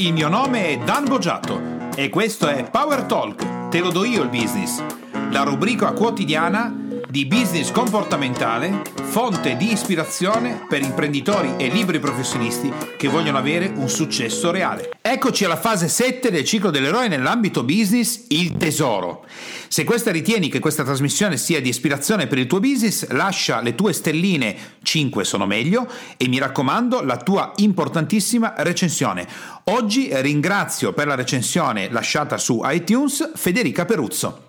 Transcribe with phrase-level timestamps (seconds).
[0.00, 1.60] il mio nome è Dan Boggiato
[1.94, 4.82] e questo è Power Talk, te lo do io il business,
[5.30, 6.74] la rubrica quotidiana
[7.10, 13.88] di business comportamentale, fonte di ispirazione per imprenditori e liberi professionisti che vogliono avere un
[13.88, 14.90] successo reale.
[15.00, 19.26] Eccoci alla fase 7 del ciclo dell'eroe nell'ambito business, il tesoro.
[19.66, 23.74] Se questa ritieni che questa trasmissione sia di ispirazione per il tuo business, lascia le
[23.74, 29.26] tue stelline, 5 sono meglio, e mi raccomando la tua importantissima recensione.
[29.64, 34.48] Oggi ringrazio per la recensione lasciata su iTunes Federica Peruzzo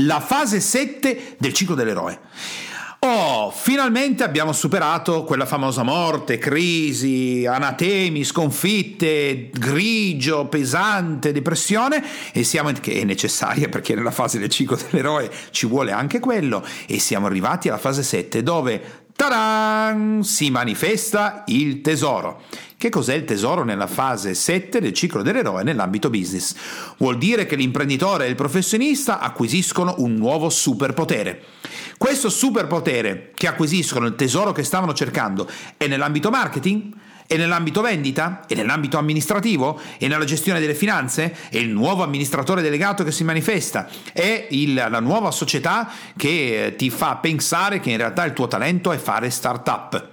[0.00, 2.18] la fase 7 del ciclo dell'eroe.
[2.98, 12.72] Oh, finalmente abbiamo superato quella famosa morte, crisi, anatemi, sconfitte, grigio, pesante, depressione e siamo
[12.72, 17.26] che è necessaria perché nella fase del ciclo dell'eroe ci vuole anche quello e siamo
[17.26, 20.22] arrivati alla fase 7 dove Taran!
[20.24, 22.42] Si manifesta il tesoro.
[22.76, 26.54] Che cos'è il tesoro nella fase 7 del ciclo dell'eroe nell'ambito business?
[26.98, 31.42] Vuol dire che l'imprenditore e il professionista acquisiscono un nuovo superpotere.
[31.96, 36.92] Questo superpotere che acquisiscono, il tesoro che stavano cercando, è nell'ambito marketing?
[37.28, 38.44] E nell'ambito vendita?
[38.46, 39.80] E nell'ambito amministrativo?
[39.98, 41.36] E nella gestione delle finanze?
[41.50, 43.88] È il nuovo amministratore delegato che si manifesta?
[44.12, 48.92] È il, la nuova società che ti fa pensare che in realtà il tuo talento
[48.92, 50.08] è fare start-up?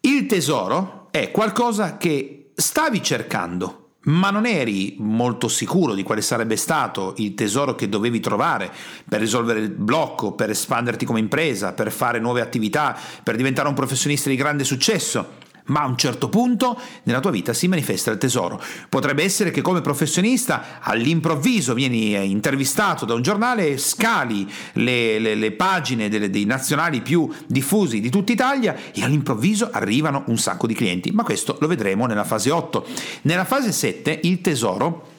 [0.00, 6.56] Il tesoro è qualcosa che stavi cercando, ma non eri molto sicuro di quale sarebbe
[6.56, 8.70] stato il tesoro che dovevi trovare
[9.08, 13.74] per risolvere il blocco, per espanderti come impresa, per fare nuove attività, per diventare un
[13.74, 18.18] professionista di grande successo ma a un certo punto nella tua vita si manifesta il
[18.18, 18.60] tesoro.
[18.88, 25.34] Potrebbe essere che come professionista all'improvviso vieni eh, intervistato da un giornale, scali le, le,
[25.34, 30.66] le pagine delle, dei nazionali più diffusi di tutta Italia e all'improvviso arrivano un sacco
[30.66, 32.86] di clienti, ma questo lo vedremo nella fase 8.
[33.22, 35.11] Nella fase 7 il tesoro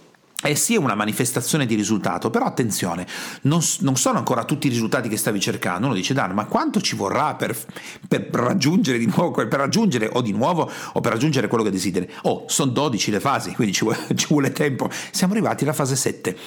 [0.49, 3.08] è sì una manifestazione di risultato, però attenzione,
[3.44, 5.85] non, non, sono ancora tutti i risultati che stavi cercando.
[5.85, 7.56] Uno dice, Dan, ma quanto ci vorrà per,
[8.07, 12.09] per, raggiungere di nuovo, per raggiungere o di nuovo o per raggiungere quello che desideri?
[12.23, 14.90] Oh, sono 12 le fasi, quindi ci vuole, ci vuole tempo.
[15.12, 16.38] Siamo arrivati alla fase 7.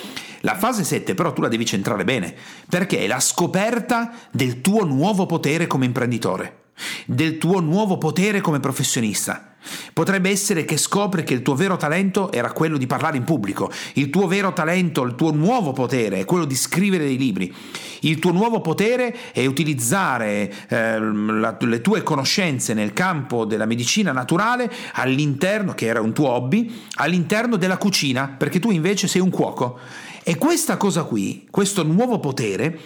[0.40, 2.34] La fase 7 però tu la devi centrare bene,
[2.68, 6.64] perché è la scoperta del tuo nuovo potere come imprenditore,
[7.06, 9.55] del tuo nuovo potere come professionista
[9.92, 13.70] Potrebbe essere che scopri che il tuo vero talento era quello di parlare in pubblico,
[13.94, 17.52] il tuo vero talento, il tuo nuovo potere è quello di scrivere dei libri,
[18.00, 24.12] il tuo nuovo potere è utilizzare eh, la, le tue conoscenze nel campo della medicina
[24.12, 29.30] naturale all'interno, che era un tuo hobby, all'interno della cucina, perché tu invece sei un
[29.30, 29.78] cuoco.
[30.22, 32.76] E questa cosa qui, questo nuovo potere,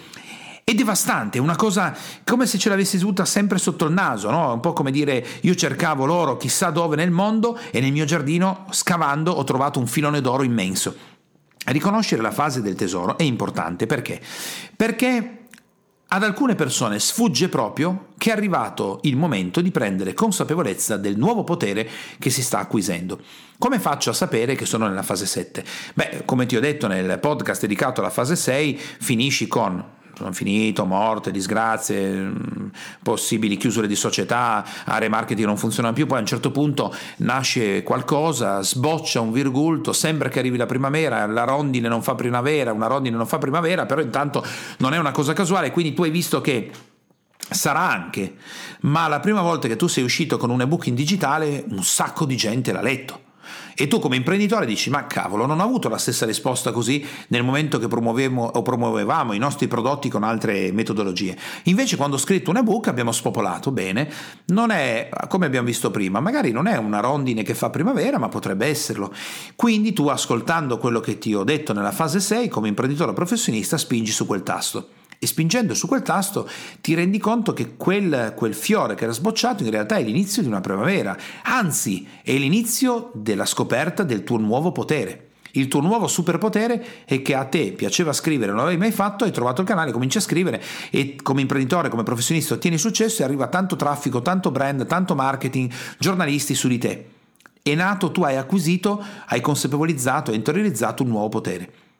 [0.71, 4.53] è devastante, è una cosa come se ce l'avessi avuta sempre sotto il naso, no?
[4.53, 8.65] un po' come dire io cercavo l'oro chissà dove nel mondo e nel mio giardino
[8.71, 10.95] scavando ho trovato un filone d'oro immenso.
[11.65, 14.19] Riconoscere la fase del tesoro è importante perché?
[14.75, 15.41] Perché
[16.13, 21.43] ad alcune persone sfugge proprio che è arrivato il momento di prendere consapevolezza del nuovo
[21.43, 21.87] potere
[22.19, 23.21] che si sta acquisendo.
[23.57, 25.63] Come faccio a sapere che sono nella fase 7?
[25.93, 30.85] Beh, come ti ho detto nel podcast dedicato alla fase 6, finisci con sono finito,
[30.85, 32.67] morte, disgrazie, mm,
[33.03, 37.83] possibili chiusure di società, aree marketing non funzionano più, poi a un certo punto nasce
[37.83, 42.87] qualcosa, sboccia un virgulto, sembra che arrivi la primavera, la rondine non fa primavera, una
[42.87, 44.43] rondine non fa primavera, però intanto
[44.77, 46.71] non è una cosa casuale, quindi tu hai visto che
[47.53, 48.35] Sarà anche,
[48.81, 52.23] ma la prima volta che tu sei uscito con un ebook in digitale, un sacco
[52.23, 53.30] di gente l'ha letto.
[53.75, 57.43] E tu come imprenditore dici, ma cavolo, non ho avuto la stessa risposta così nel
[57.43, 61.37] momento che promuovevamo i nostri prodotti con altre metodologie.
[61.63, 64.09] Invece quando ho scritto un ebook abbiamo spopolato bene,
[64.47, 68.29] non è, come abbiamo visto prima, magari non è una rondine che fa primavera, ma
[68.29, 69.13] potrebbe esserlo.
[69.55, 74.11] Quindi tu ascoltando quello che ti ho detto nella fase 6, come imprenditore professionista, spingi
[74.11, 76.49] su quel tasto e spingendo su quel tasto
[76.81, 80.47] ti rendi conto che quel, quel, fiore che era sbocciato in realtà è l'inizio di
[80.47, 85.27] una primavera, anzi è l'inizio della scoperta del tuo nuovo potere.
[85.51, 89.31] Il tuo nuovo superpotere è che a te piaceva scrivere, non l'avevi mai fatto, hai
[89.31, 90.59] trovato il canale, cominci a scrivere
[90.89, 95.71] e come imprenditore, come professionista ottieni successo e arriva tanto traffico, tanto brand, tanto marketing,
[95.99, 97.05] giornalisti su di te.
[97.61, 101.90] È nato, tu hai acquisito, hai consapevolizzato, hai interiorizzato un nuovo potere.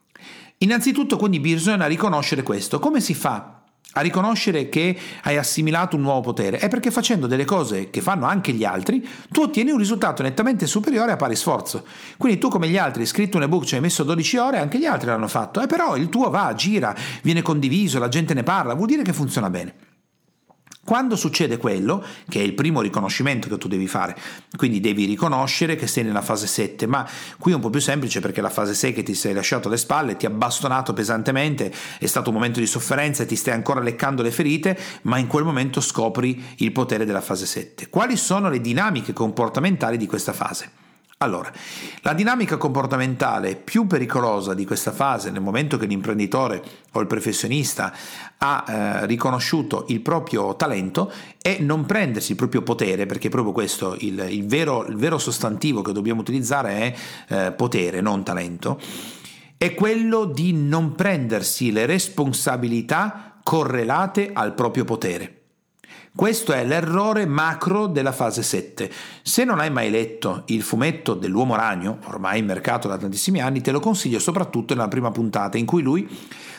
[0.64, 2.78] Innanzitutto quindi bisogna riconoscere questo.
[2.78, 3.62] Come si fa
[3.94, 6.60] a riconoscere che hai assimilato un nuovo potere?
[6.60, 10.68] È perché facendo delle cose che fanno anche gli altri, tu ottieni un risultato nettamente
[10.68, 11.84] superiore a pari sforzo.
[12.16, 14.78] Quindi tu come gli altri hai scritto un ebook, ci hai messo 12 ore, anche
[14.78, 18.44] gli altri l'hanno fatto, eh, però il tuo va, gira, viene condiviso, la gente ne
[18.44, 19.91] parla, vuol dire che funziona bene.
[20.84, 24.18] Quando succede quello, che è il primo riconoscimento che tu devi fare,
[24.58, 27.08] quindi devi riconoscere che sei nella fase 7, ma
[27.38, 29.78] qui è un po' più semplice perché la fase 6 che ti sei lasciato alle
[29.78, 33.80] spalle ti ha bastonato pesantemente, è stato un momento di sofferenza e ti stai ancora
[33.80, 37.88] leccando le ferite, ma in quel momento scopri il potere della fase 7.
[37.90, 40.81] Quali sono le dinamiche comportamentali di questa fase?
[41.22, 41.52] Allora,
[42.02, 46.64] la dinamica comportamentale più pericolosa di questa fase, nel momento che l'imprenditore
[46.94, 47.94] o il professionista
[48.40, 53.96] ha eh, riconosciuto il proprio talento, è non prendersi il proprio potere, perché proprio questo
[54.00, 56.96] il, il, vero, il vero, sostantivo che dobbiamo utilizzare
[57.28, 58.80] è eh, potere, non talento,
[59.58, 65.41] è quello di non prendersi le responsabilità correlate al proprio potere.
[66.14, 68.92] Questo è l'errore macro della fase 7.
[69.22, 73.62] Se non hai mai letto il fumetto dell'uomo ragno, ormai in mercato da tantissimi anni,
[73.62, 76.06] te lo consiglio soprattutto nella prima puntata in cui lui,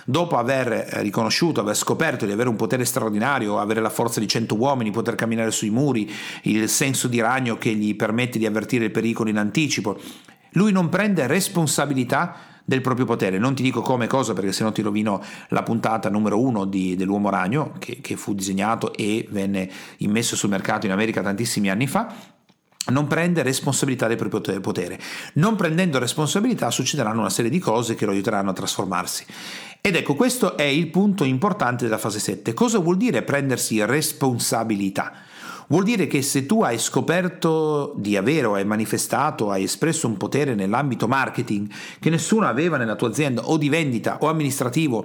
[0.07, 0.69] dopo aver
[1.03, 5.17] riconosciuto, aver scoperto di avere un potere straordinario, avere la forza di 100 uomini, poter
[5.17, 6.11] camminare sui muri,
[6.45, 10.01] il senso di ragno che gli permette di avvertire il pericolo in anticipo,
[10.53, 13.39] lui non prende responsabilità del proprio potere.
[13.39, 16.97] Non ti dico come cosa perché se no ti rovino la puntata numero uno di,
[16.97, 21.87] dell'Uomo Ragno che, che fu disegnato e venne immesso sul mercato in America tantissimi anni
[21.87, 22.41] fa
[22.91, 24.99] non prende responsabilità del proprio potere.
[25.35, 29.25] Non prendendo responsabilità succederanno una serie di cose che lo aiuteranno a trasformarsi.
[29.81, 32.53] Ed ecco, questo è il punto importante della fase 7.
[32.55, 35.13] Cosa vuol dire prendersi responsabilità?
[35.73, 40.19] Vuol dire che se tu hai scoperto di avere o hai manifestato, hai espresso un
[40.19, 41.67] potere nell'ambito marketing
[41.99, 45.03] che nessuno aveva nella tua azienda o di vendita o amministrativo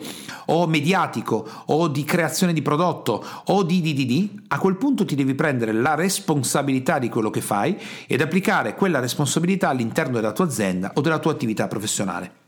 [0.47, 5.05] o mediatico o di creazione di prodotto o di di di di, a quel punto
[5.05, 10.33] ti devi prendere la responsabilità di quello che fai ed applicare quella responsabilità all'interno della
[10.33, 12.46] tua azienda o della tua attività professionale.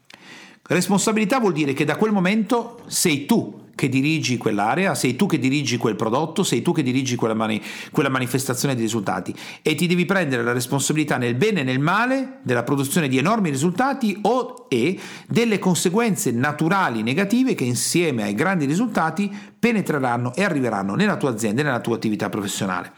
[0.69, 5.39] Responsabilità vuol dire che da quel momento sei tu che dirigi quell'area, sei tu che
[5.39, 7.59] dirigi quel prodotto, sei tu che dirigi quella, mani-
[7.91, 9.33] quella, manifestazione di risultati
[9.63, 13.49] e ti devi prendere la responsabilità nel bene e nel male della produzione di enormi
[13.49, 20.93] risultati o e delle conseguenze naturali negative che insieme ai grandi risultati penetreranno e arriveranno
[20.93, 22.91] nella tua azienda e nella tua attività professionale.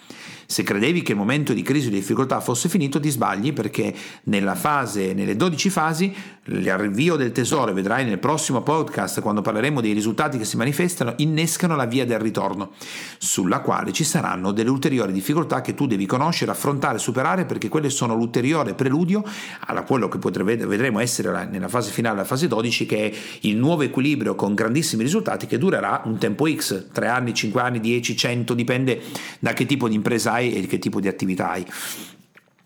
[0.51, 3.95] Se credevi che il momento di crisi o di difficoltà fosse finito, ti sbagli perché
[4.23, 6.13] nella fase, nelle 12 fasi,
[6.45, 11.75] l'arrivio del tesoro, vedrai nel prossimo podcast quando parleremo dei risultati che si manifestano, innescano
[11.75, 12.71] la via del ritorno,
[13.19, 17.89] sulla quale ci saranno delle ulteriori difficoltà che tu devi conoscere, affrontare, superare perché quelle
[17.89, 19.23] sono l'ulteriore preludio
[19.59, 23.83] a quello che vedremo essere nella fase finale, la fase 12, che è il nuovo
[23.83, 28.53] equilibrio con grandissimi risultati che durerà un tempo X, 3 anni, 5 anni, 10, 100,
[28.53, 29.01] dipende
[29.39, 31.65] da che tipo di impresa hai e che tipo di attività hai.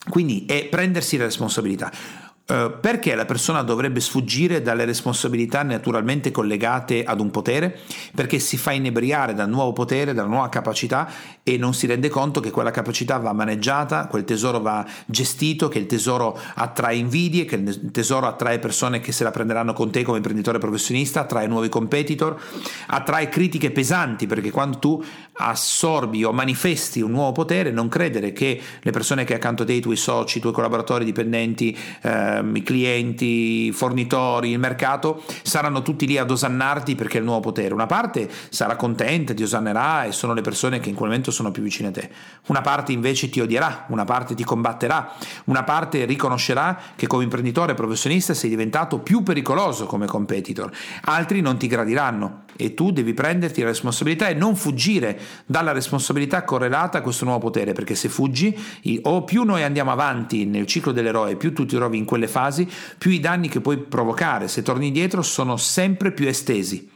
[0.07, 1.91] Quindi è prendersi la responsabilità.
[2.47, 7.79] Uh, perché la persona dovrebbe sfuggire dalle responsabilità naturalmente collegate ad un potere?
[8.13, 11.09] Perché si fa inebriare dal nuovo potere, dalla nuova capacità
[11.41, 15.79] e non si rende conto che quella capacità va maneggiata, quel tesoro va gestito, che
[15.79, 20.03] il tesoro attrae invidie, che il tesoro attrae persone che se la prenderanno con te
[20.03, 22.39] come imprenditore professionista, attrae nuovi competitor,
[22.87, 25.03] attrae critiche pesanti perché quando tu
[25.37, 29.73] assorbi o manifesti un nuovo potere, non credere che le persone che accanto a te,
[29.73, 36.07] i tuoi soci, i tuoi collaboratori, dipendenti, eh, i clienti, fornitori, il mercato, saranno tutti
[36.07, 37.73] lì ad osannarti perché è il nuovo potere.
[37.73, 41.51] Una parte sarà contenta, ti osannerà e sono le persone che in quel momento sono
[41.51, 42.09] più vicine a te.
[42.47, 45.13] Una parte invece ti odierà, una parte ti combatterà,
[45.45, 50.71] una parte riconoscerà che come imprenditore professionista sei diventato più pericoloso come competitor,
[51.03, 56.43] altri non ti gradiranno e tu devi prenderti la responsabilità e non fuggire dalla responsabilità
[56.43, 58.57] correlata a questo nuovo potere, perché se fuggi
[59.03, 62.67] o più noi andiamo avanti nel ciclo dell'eroe, più tu ti trovi in quelle fasi,
[62.97, 66.93] più i danni che puoi provocare se torni indietro sono sempre più estesi.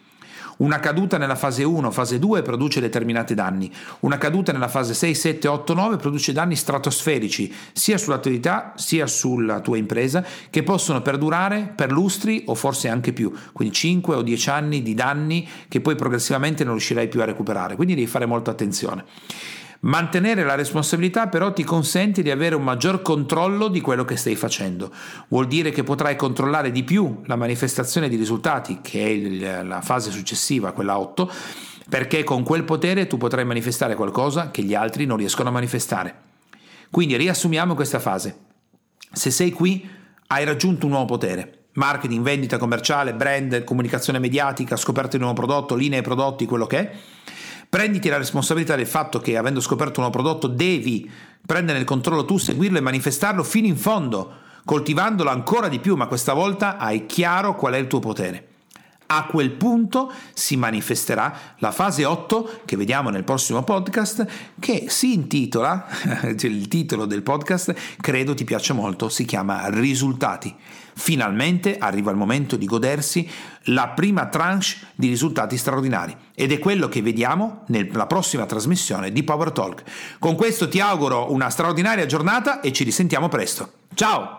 [0.59, 3.71] Una caduta nella fase 1, fase 2 produce determinati danni.
[4.01, 9.61] Una caduta nella fase 6, 7, 8, 9 produce danni stratosferici sia sull'attività sia sulla
[9.61, 14.49] tua impresa che possono perdurare per lustri o forse anche più, quindi 5 o 10
[14.49, 17.77] anni di danni che poi progressivamente non riuscirai più a recuperare.
[17.77, 19.05] Quindi devi fare molta attenzione.
[19.81, 24.35] Mantenere la responsabilità però ti consente di avere un maggior controllo di quello che stai
[24.35, 24.91] facendo.
[25.29, 30.11] Vuol dire che potrai controllare di più la manifestazione di risultati, che è la fase
[30.11, 31.31] successiva, quella 8,
[31.87, 36.13] perché con quel potere tu potrai manifestare qualcosa che gli altri non riescono a manifestare.
[36.89, 38.37] Quindi riassumiamo questa fase.
[39.13, 39.89] Se sei qui,
[40.27, 41.67] hai raggiunto un nuovo potere.
[41.73, 46.77] Marketing, vendita commerciale, brand, comunicazione mediatica, scoperta di un nuovo prodotto, linee prodotti, quello che
[46.77, 46.91] è
[47.69, 51.07] Prenditi la responsabilità del fatto che avendo scoperto un nuovo prodotto devi
[51.45, 54.33] prendere il controllo tu, seguirlo e manifestarlo fino in fondo,
[54.65, 58.48] coltivandolo ancora di più, ma questa volta hai chiaro qual è il tuo potere.
[59.11, 64.23] A quel punto si manifesterà la fase 8 che vediamo nel prossimo podcast
[64.59, 65.87] che si intitola,
[66.39, 70.55] il titolo del podcast credo ti piaccia molto, si chiama Risultati.
[70.93, 73.27] Finalmente arriva il momento di godersi
[73.63, 79.23] la prima tranche di risultati straordinari ed è quello che vediamo nella prossima trasmissione di
[79.23, 79.83] Power Talk.
[80.19, 83.71] Con questo ti auguro una straordinaria giornata e ci risentiamo presto.
[83.95, 84.38] Ciao!